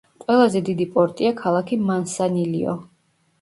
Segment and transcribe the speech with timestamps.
[0.21, 2.75] ყველაზე დიდი პორტია ქალაქი მანსანილიო.